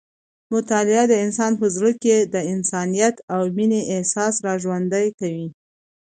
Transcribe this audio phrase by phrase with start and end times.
[0.53, 5.47] مطالعه د انسان په زړه کې د انسانیت او مینې احساس راژوندی کوي.